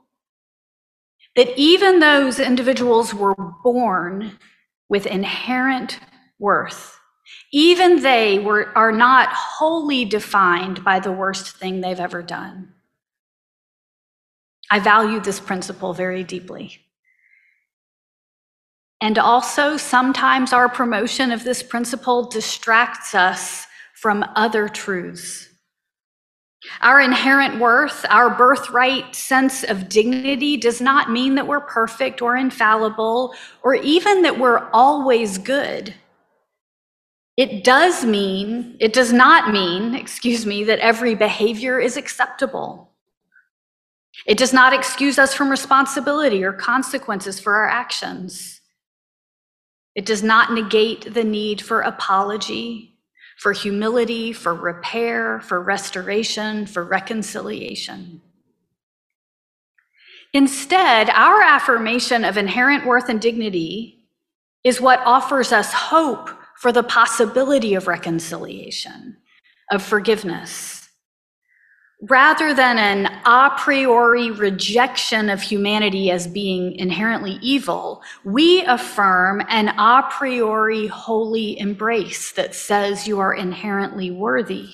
[1.34, 3.34] that even those individuals were
[3.64, 4.38] born
[4.88, 5.98] with inherent
[6.38, 6.98] worth
[7.52, 12.74] Even they were, are not wholly defined by the worst thing they've ever done.
[14.72, 16.78] I value this principle very deeply.
[19.02, 25.50] And also, sometimes our promotion of this principle distracts us from other truths.
[26.80, 32.34] Our inherent worth, our birthright sense of dignity does not mean that we're perfect or
[32.34, 35.92] infallible or even that we're always good.
[37.36, 42.91] It does mean, it does not mean, excuse me, that every behavior is acceptable.
[44.26, 48.60] It does not excuse us from responsibility or consequences for our actions.
[49.94, 52.92] It does not negate the need for apology
[53.42, 58.20] for humility, for repair, for restoration, for reconciliation.
[60.32, 63.98] Instead, our affirmation of inherent worth and dignity
[64.62, 69.16] is what offers us hope for the possibility of reconciliation,
[69.72, 70.81] of forgiveness,
[72.02, 79.68] rather than an a priori rejection of humanity as being inherently evil, we affirm an
[79.78, 84.68] a priori holy embrace that says you are inherently worthy.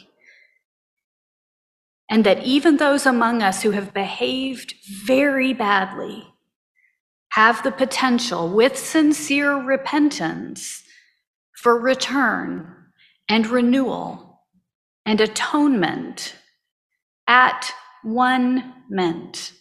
[2.10, 4.74] And that even those among us who have behaved
[5.04, 6.26] very badly
[7.32, 10.82] have the potential, with sincere repentance,
[11.54, 12.74] for return
[13.28, 14.40] and renewal
[15.04, 16.37] and atonement
[17.28, 17.72] at
[18.02, 19.52] one meant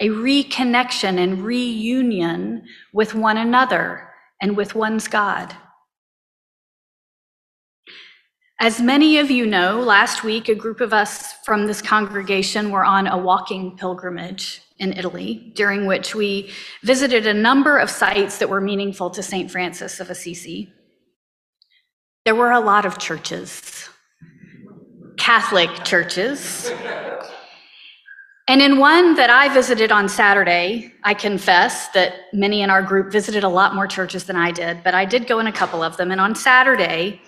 [0.00, 4.08] a reconnection and reunion with one another
[4.40, 5.54] and with one's God.
[8.58, 12.84] As many of you know, last week a group of us from this congregation were
[12.84, 16.50] on a walking pilgrimage in Italy, during which we
[16.82, 19.50] visited a number of sites that were meaningful to St.
[19.50, 20.72] Francis of Assisi.
[22.24, 23.89] There were a lot of churches,
[25.20, 26.72] Catholic churches.
[28.48, 33.12] And in one that I visited on Saturday, I confess that many in our group
[33.12, 35.82] visited a lot more churches than I did, but I did go in a couple
[35.82, 36.10] of them.
[36.10, 37.20] And on Saturday,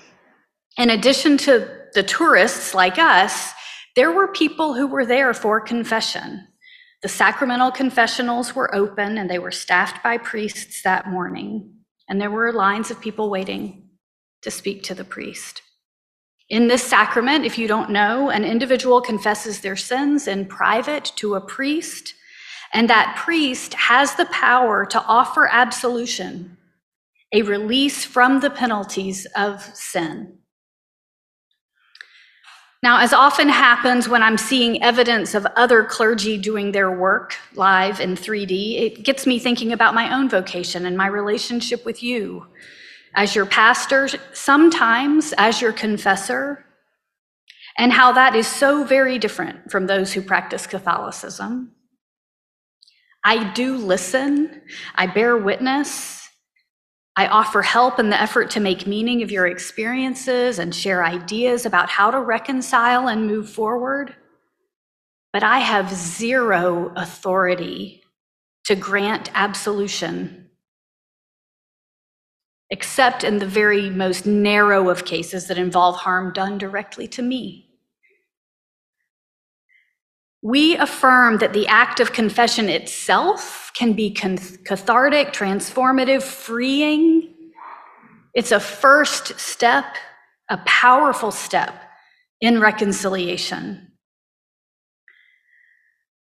[0.78, 3.52] in addition to the tourists like us,
[3.94, 6.48] there were people who were there for confession.
[7.02, 11.74] The sacramental confessionals were open and they were staffed by priests that morning.
[12.08, 13.90] And there were lines of people waiting
[14.40, 15.60] to speak to the priest.
[16.52, 21.34] In this sacrament, if you don't know, an individual confesses their sins in private to
[21.34, 22.14] a priest,
[22.74, 26.58] and that priest has the power to offer absolution,
[27.32, 30.40] a release from the penalties of sin.
[32.82, 37.98] Now, as often happens when I'm seeing evidence of other clergy doing their work live
[37.98, 42.46] in 3D, it gets me thinking about my own vocation and my relationship with you
[43.14, 46.64] as your pastor, sometimes as your confessor,
[47.78, 51.72] and how that is so very different from those who practice Catholicism.
[53.24, 54.62] I do listen,
[54.94, 56.22] I bear witness,
[57.14, 61.66] I offer help in the effort to make meaning of your experiences and share ideas
[61.66, 64.14] about how to reconcile and move forward.
[65.32, 68.02] But I have zero authority
[68.64, 70.41] to grant absolution
[72.72, 77.68] except in the very most narrow of cases that involve harm done directly to me.
[80.40, 87.34] We affirm that the act of confession itself can be cathartic, transformative, freeing.
[88.34, 89.84] It's a first step,
[90.48, 91.74] a powerful step
[92.40, 93.91] in reconciliation.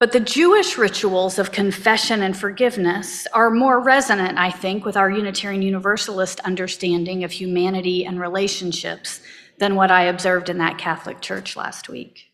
[0.00, 5.10] But the Jewish rituals of confession and forgiveness are more resonant, I think, with our
[5.10, 9.20] Unitarian Universalist understanding of humanity and relationships
[9.58, 12.26] than what I observed in that Catholic church last week.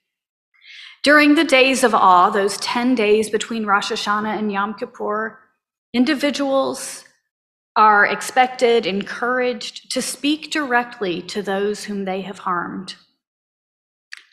[1.03, 5.39] During the days of awe, those 10 days between Rosh Hashanah and Yom Kippur,
[5.95, 7.05] individuals
[7.77, 12.97] are expected, encouraged to speak directly to those whom they have harmed,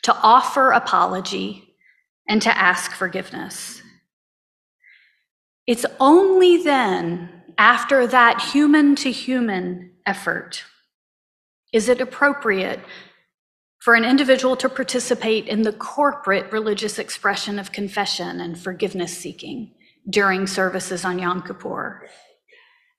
[0.02, 1.71] to offer apology
[2.28, 3.82] and to ask forgiveness.
[5.66, 10.64] It's only then, after that human to human effort,
[11.72, 12.80] is it appropriate
[13.82, 19.72] for an individual to participate in the corporate religious expression of confession and forgiveness seeking
[20.08, 22.06] during services on Yom Kippur.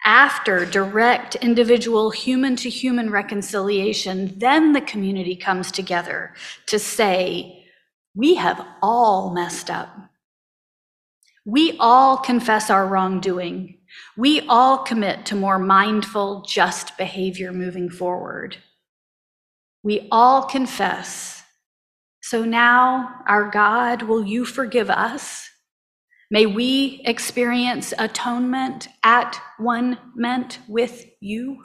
[0.05, 6.34] After direct individual human to human reconciliation, then the community comes together
[6.65, 7.62] to say,
[8.16, 9.89] we have all messed up.
[11.45, 13.80] We all confess our wrongdoing.
[14.16, 18.57] We all commit to more mindful, just behavior moving forward.
[19.84, 21.43] We all confess.
[22.22, 25.49] So now, our God, will you forgive us?
[26.32, 31.64] May we experience atonement at one meant with you.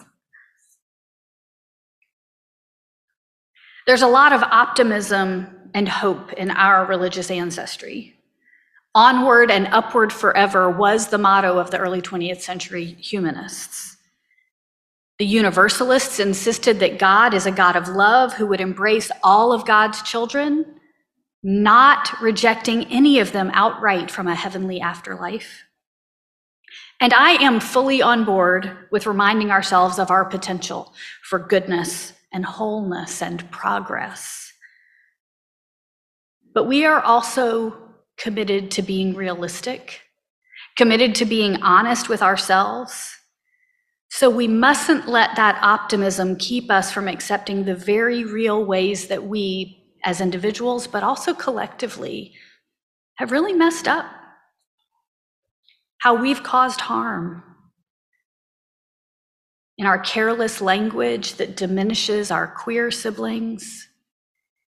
[3.87, 8.17] There's a lot of optimism and hope in our religious ancestry.
[8.97, 13.97] Onward and upward forever was the motto of the early 20th century humanists.
[15.21, 19.65] The Universalists insisted that God is a God of love who would embrace all of
[19.65, 20.67] God's children,
[21.45, 25.63] not rejecting any of them outright from a heavenly afterlife.
[27.01, 32.45] And I am fully on board with reminding ourselves of our potential for goodness and
[32.45, 34.48] wholeness and progress.
[36.55, 37.77] But we are also
[38.19, 40.03] committed to being realistic,
[40.77, 43.15] committed to being honest with ourselves.
[44.11, 49.25] So we mustn't let that optimism keep us from accepting the very real ways that
[49.25, 52.35] we, as individuals, but also collectively,
[53.17, 54.07] have really messed up.
[55.99, 57.43] How we've caused harm
[59.77, 63.88] in our careless language that diminishes our queer siblings,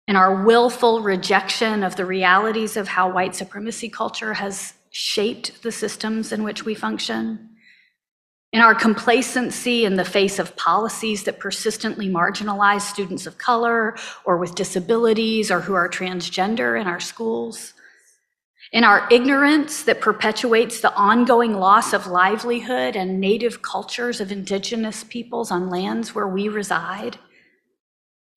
[0.07, 5.73] in our willful rejection of the realities of how white supremacy culture has shaped the
[5.73, 7.51] systems in which we function,
[8.53, 14.37] in our complacency in the face of policies that persistently marginalize students of color or
[14.37, 17.75] with disabilities or who are transgender in our schools,
[18.71, 25.03] in our ignorance that perpetuates the ongoing loss of livelihood and native cultures of indigenous
[25.03, 27.19] peoples on lands where we reside,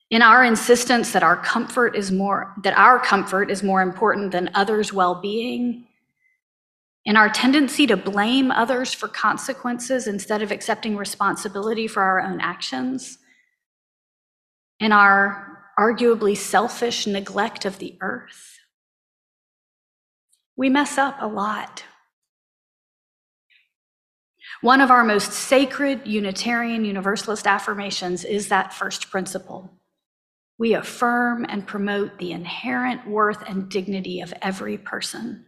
[0.09, 4.49] in our insistence that our comfort is more that our comfort is more important than
[4.53, 5.85] others' well-being,
[7.05, 12.39] in our tendency to blame others for consequences instead of accepting responsibility for our own
[12.41, 13.17] actions,
[14.79, 18.59] in our arguably selfish neglect of the earth.
[20.55, 21.83] We mess up a lot.
[24.61, 29.76] One of our most sacred Unitarian Universalist affirmations is that first principle.
[30.59, 35.45] We affirm and promote the inherent worth and dignity of every person.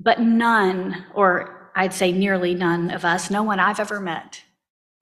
[0.00, 4.42] But none, or I'd say nearly none of us, no one I've ever met,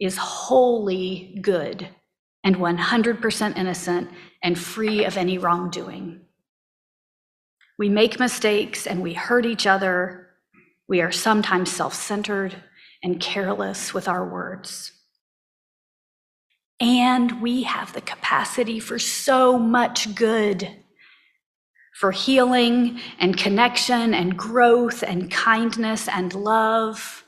[0.00, 1.88] is wholly good
[2.44, 4.10] and 100% innocent
[4.42, 6.20] and free of any wrongdoing.
[7.78, 10.28] We make mistakes and we hurt each other.
[10.88, 12.56] We are sometimes self centered
[13.02, 14.92] and careless with our words.
[16.78, 20.68] And we have the capacity for so much good
[21.94, 27.24] for healing and connection and growth and kindness and love.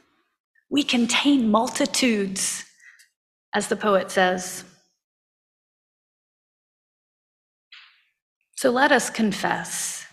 [0.69, 2.65] We contain multitudes,
[3.55, 4.65] as the poet says.
[8.57, 10.05] So let us confess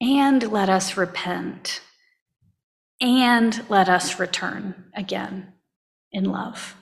[0.00, 1.80] and let us repent
[3.00, 5.54] and let us return again
[6.12, 6.77] in love.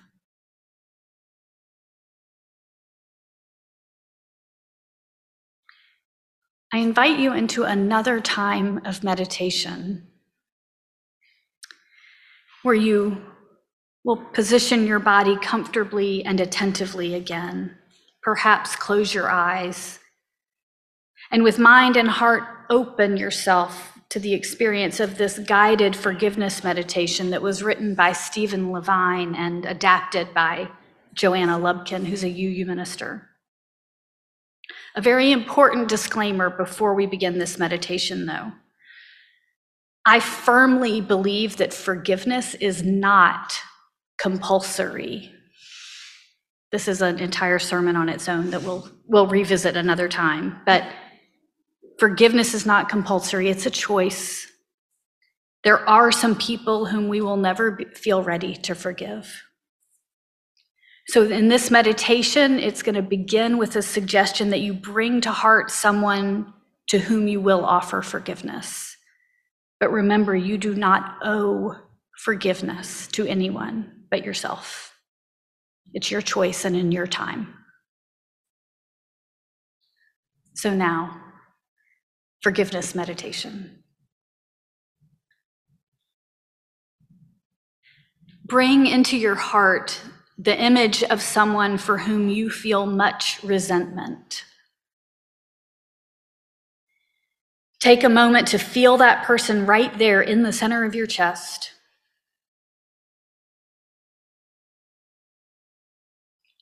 [6.73, 10.09] I invite you into another time of meditation
[12.63, 13.23] where you
[14.05, 17.77] will position your body comfortably and attentively again.
[18.23, 20.01] Perhaps close your eyes.
[21.31, 27.31] And with mind and heart, open yourself to the experience of this guided forgiveness meditation
[27.31, 30.69] that was written by Stephen Levine and adapted by
[31.15, 33.29] Joanna Lubkin, who's a UU minister.
[34.97, 38.53] A very important disclaimer before we begin this meditation, though.
[40.07, 43.53] I firmly believe that forgiveness is not
[44.19, 45.33] compulsory.
[46.73, 50.61] This is an entire sermon on its own that we'll, we'll revisit another time.
[50.65, 50.85] But
[51.99, 54.47] forgiveness is not compulsory, it's a choice.
[55.63, 59.43] There are some people whom we will never be, feel ready to forgive.
[61.09, 65.31] So, in this meditation, it's going to begin with a suggestion that you bring to
[65.31, 66.53] heart someone
[66.89, 68.97] to whom you will offer forgiveness.
[69.79, 71.77] But remember, you do not owe
[72.19, 74.97] forgiveness to anyone but yourself.
[75.93, 77.55] It's your choice and in your time.
[80.55, 81.21] So, now,
[82.43, 83.85] forgiveness meditation.
[88.45, 90.01] Bring into your heart
[90.39, 94.45] the image of someone for whom you feel much resentment.
[97.81, 101.73] Take a moment to feel that person right there in the center of your chest.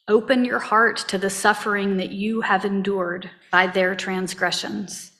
[0.06, 5.12] Open your heart to the suffering that you have endured by their transgressions.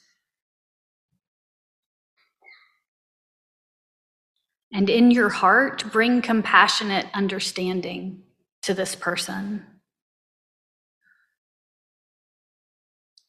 [4.71, 8.24] And in your heart, bring compassionate understanding
[8.65, 9.65] to this person.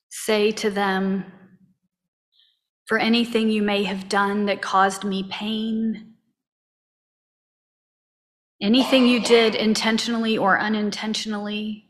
[0.09, 1.25] Say to them,
[2.85, 6.13] for anything you may have done that caused me pain,
[8.61, 11.89] anything you did intentionally or unintentionally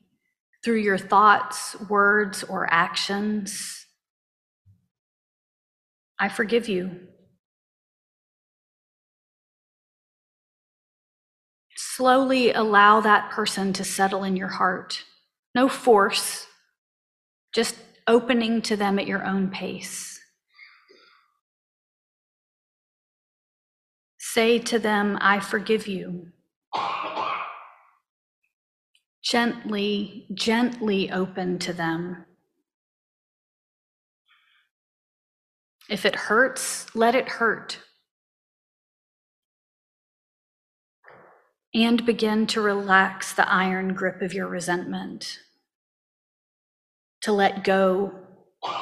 [0.64, 3.86] through your thoughts, words, or actions,
[6.20, 7.08] I forgive you.
[11.96, 15.06] Slowly allow that person to settle in your heart.
[15.54, 16.46] No force,
[17.54, 20.20] just opening to them at your own pace.
[24.20, 26.34] Say to them, I forgive you.
[29.24, 32.26] Gently, gently open to them.
[35.90, 37.80] If it hurts, let it hurt.
[41.76, 45.40] And begin to relax the iron grip of your resentment,
[47.20, 48.14] to let go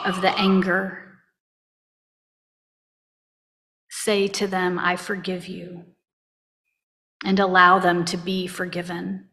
[0.06, 1.00] of the anger.
[3.90, 5.86] Say to them, I forgive you,
[7.26, 9.30] and allow them to be forgiven.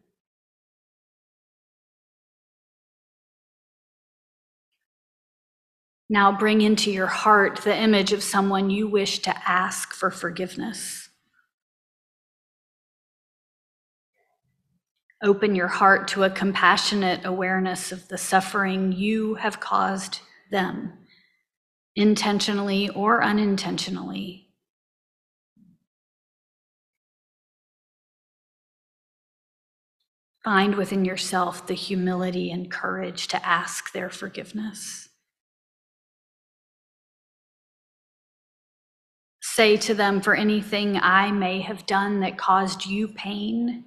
[6.09, 11.10] Now bring into your heart the image of someone you wish to ask for forgiveness.
[15.23, 20.19] Open your heart to a compassionate awareness of the suffering you have caused
[20.49, 20.93] them,
[21.95, 24.47] intentionally or unintentionally.
[30.43, 35.09] Find within yourself the humility and courage to ask their forgiveness.
[39.39, 43.85] Say to them, for anything I may have done that caused you pain,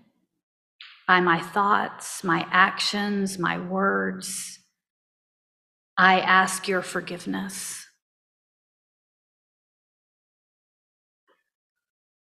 [1.07, 4.59] by my thoughts, my actions, my words,
[5.97, 7.87] I ask your forgiveness.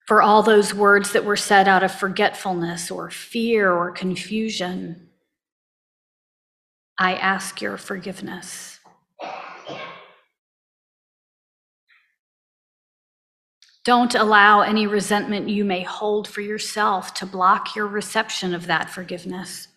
[0.06, 5.08] For all those words that were said out of forgetfulness or fear or confusion,
[6.98, 8.80] I ask your forgiveness.
[13.84, 18.88] Don't allow any resentment you may hold for yourself to block your reception of that
[18.88, 19.68] forgiveness.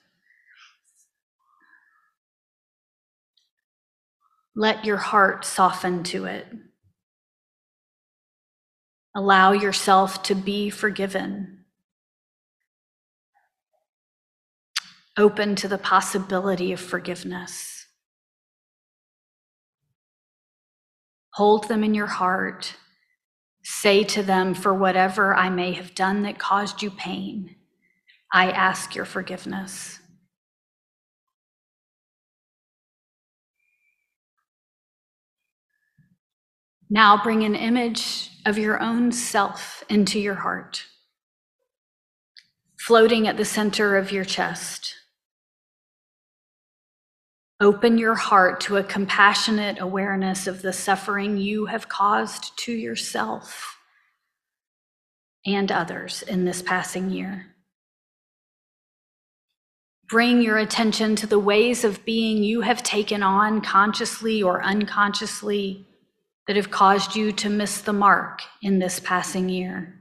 [4.56, 6.48] Let your heart soften to it.
[9.14, 11.66] Allow yourself to be forgiven.
[15.18, 17.88] Open to the possibility of forgiveness.
[21.32, 22.76] Hold them in your heart.
[23.70, 27.58] Say to them, for whatever I may have done that caused you pain,
[28.32, 30.00] I ask your forgiveness.
[36.90, 40.86] Now bring an image of your own self into your heart,
[42.80, 44.96] floating at the center of your chest.
[47.60, 53.78] Open your heart to a compassionate awareness of the suffering you have caused to yourself
[55.44, 57.48] and others in this passing year.
[60.08, 65.88] Bring your attention to the ways of being you have taken on consciously or unconsciously
[66.46, 70.00] that have caused you to miss the mark in this passing year.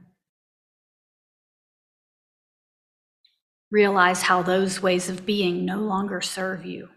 [3.71, 6.89] Realize how those ways of being no longer serve you.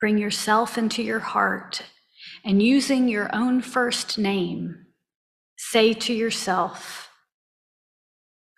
[0.00, 1.82] Bring yourself into your heart
[2.44, 4.86] and using your own first name,
[5.56, 7.10] say to yourself,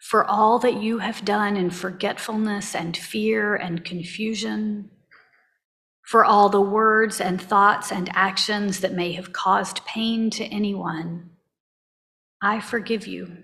[0.00, 4.90] for all that you have done in forgetfulness and fear and confusion,
[6.02, 11.30] for all the words and thoughts and actions that may have caused pain to anyone,
[12.42, 13.36] I forgive you.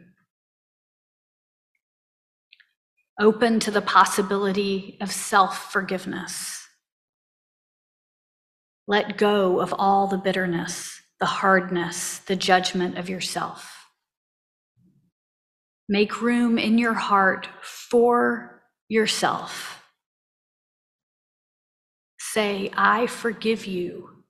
[3.21, 6.64] Open to the possibility of self forgiveness.
[8.87, 13.71] Let go of all the bitterness, the hardness, the judgment of yourself.
[15.89, 19.83] Make room in your heart for yourself.
[22.19, 24.25] Say, I forgive you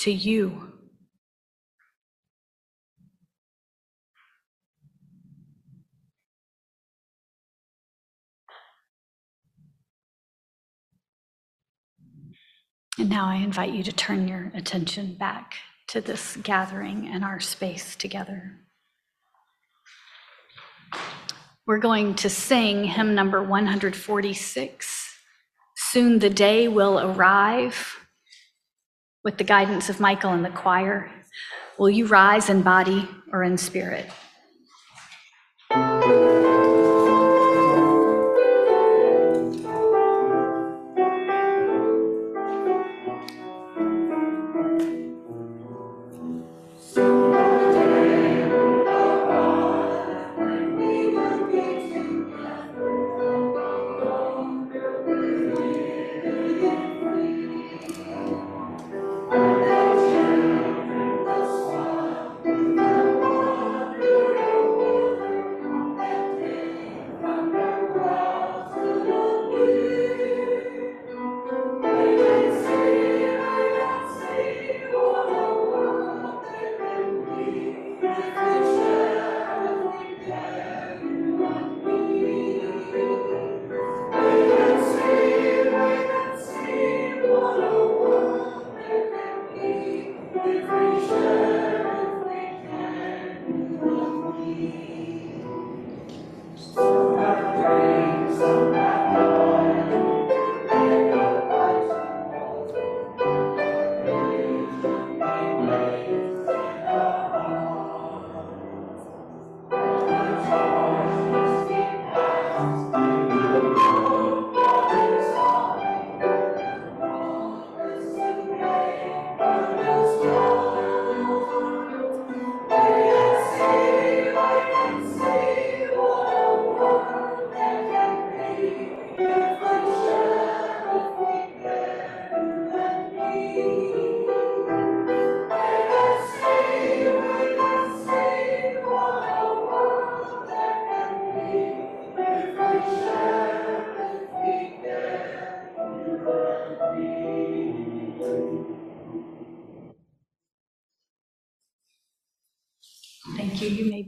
[0.00, 0.75] to you.
[12.98, 15.54] And now I invite you to turn your attention back
[15.88, 18.56] to this gathering and our space together.
[21.66, 25.14] We're going to sing hymn number 146.
[25.76, 27.96] Soon the day will arrive.
[29.24, 31.10] With the guidance of Michael and the choir,
[31.78, 34.08] will you rise in body or in spirit?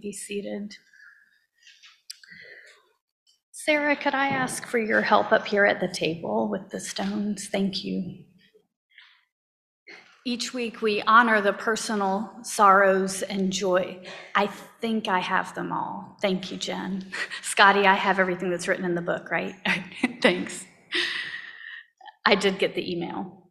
[0.09, 0.75] Be seated.
[3.51, 7.49] Sarah, could I ask for your help up here at the table with the stones?
[7.49, 8.25] Thank you.
[10.25, 14.03] Each week, we honor the personal sorrows and joy.
[14.35, 14.47] I
[14.81, 16.17] think I have them all.
[16.23, 17.13] Thank you, Jen.
[17.43, 19.57] Scotty, I have everything that's written in the book, right?
[20.23, 20.65] Thanks.
[22.25, 23.51] I did get the email.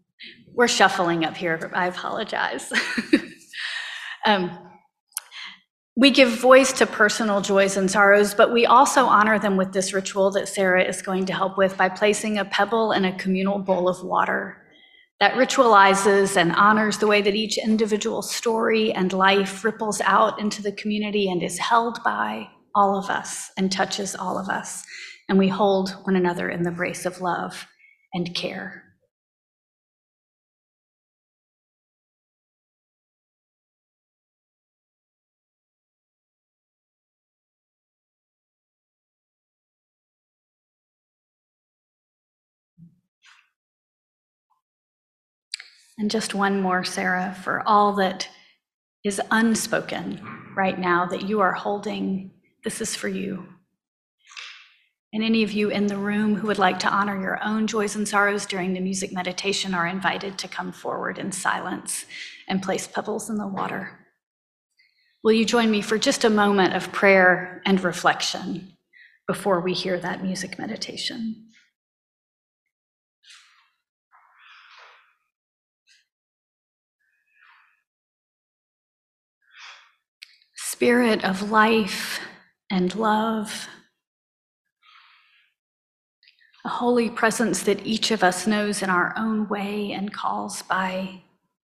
[0.54, 1.70] We're shuffling up here.
[1.76, 2.72] I apologize.
[4.26, 4.68] um,
[5.98, 9.94] we give voice to personal joys and sorrows, but we also honor them with this
[9.94, 13.58] ritual that Sarah is going to help with by placing a pebble in a communal
[13.58, 14.64] bowl of water.
[15.20, 20.62] That ritualizes and honors the way that each individual story and life ripples out into
[20.62, 24.84] the community and is held by all of us and touches all of us.
[25.28, 27.66] And we hold one another in the brace of love
[28.14, 28.87] and care.
[45.98, 48.30] And just one more, Sarah, for all that
[49.04, 50.22] is unspoken
[50.56, 52.32] right now that you are holding,
[52.64, 53.48] this is for you.
[55.14, 57.96] And any of you in the room who would like to honor your own joys
[57.96, 62.06] and sorrows during the music meditation are invited to come forward in silence
[62.48, 64.06] and place pebbles in the water.
[65.24, 68.74] Will you join me for just a moment of prayer and reflection
[69.28, 71.47] before we hear that music meditation?
[80.78, 82.20] Spirit of life
[82.70, 83.68] and love,
[86.64, 91.24] a holy presence that each of us knows in our own way and calls by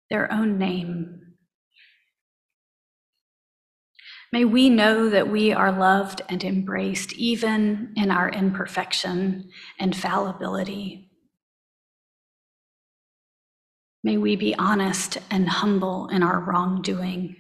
[0.10, 1.34] their own name.
[4.32, 11.12] May we know that we are loved and embraced even in our imperfection and fallibility.
[14.06, 17.36] May we be honest and humble in our wrongdoing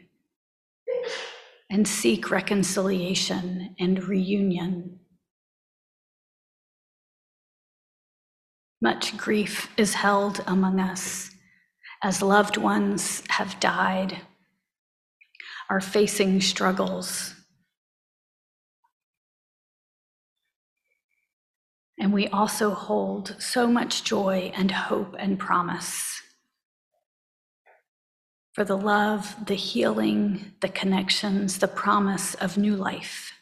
[1.71, 4.99] and seek reconciliation and reunion.
[8.81, 11.31] Much grief is held among us
[12.03, 14.17] as loved ones have died,
[15.69, 17.35] are facing struggles.
[21.97, 26.10] And we also hold so much joy and hope and promise
[28.53, 33.33] for the love, the healing, the connections, the promise of new life.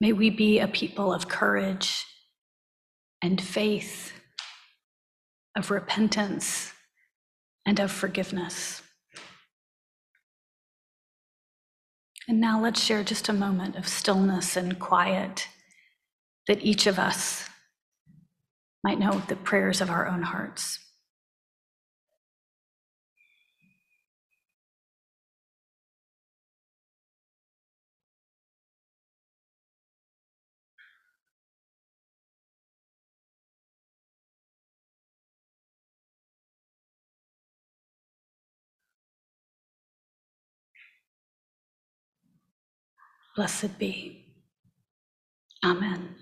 [0.00, 2.06] May we be a people of courage
[3.22, 4.12] and faith,
[5.56, 6.72] of repentance
[7.66, 8.82] and of forgiveness.
[12.26, 15.48] And now let's share just a moment of stillness and quiet
[16.48, 17.48] that each of us
[18.82, 20.78] might know the prayers of our own hearts.
[43.40, 44.26] Blessed be.
[45.64, 46.14] Amen.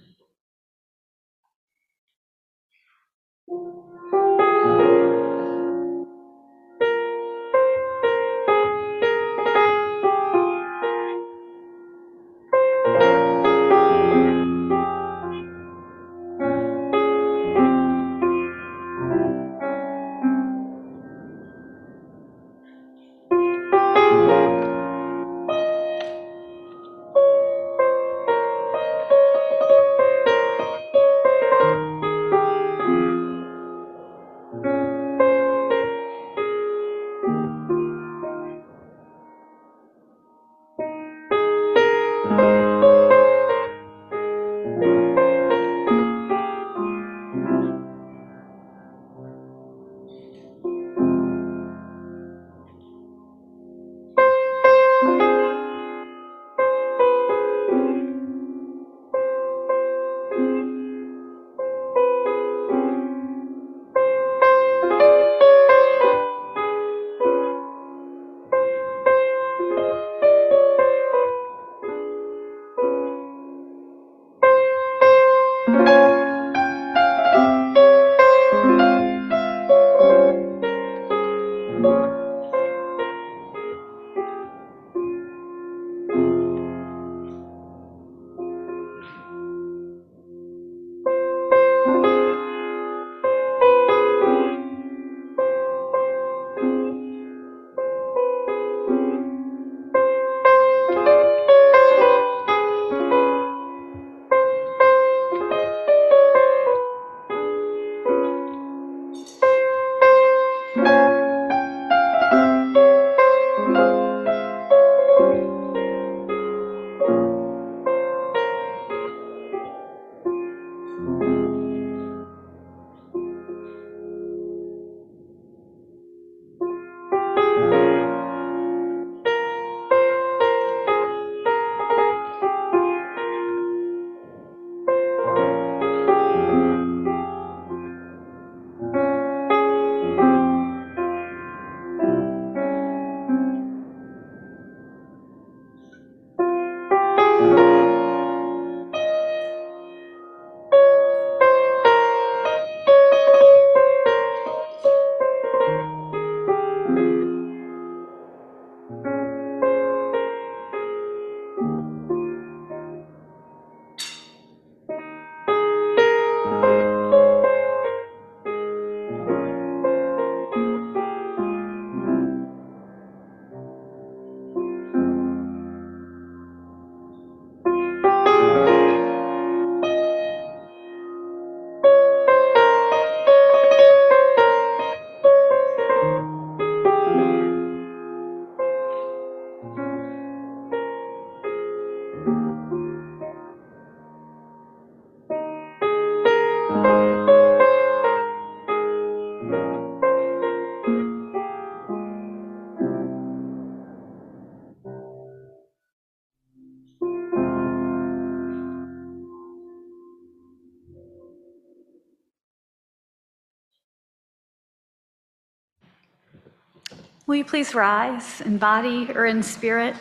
[217.49, 219.97] Please rise in body or in spirit?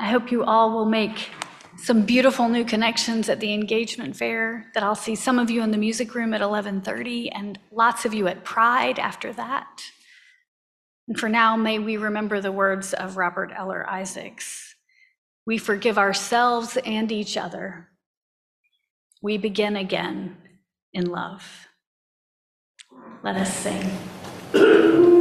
[0.00, 1.28] I hope you all will make
[1.76, 5.70] some beautiful new connections at the engagement fair, that I'll see some of you in
[5.70, 9.82] the music room at 11:30 and lots of you at Pride after that.
[11.06, 14.74] And for now, may we remember the words of Robert Eller Isaacs.
[15.46, 17.90] We forgive ourselves and each other.
[19.20, 20.38] We begin again
[20.92, 21.68] in love.
[23.22, 25.17] Let us sing.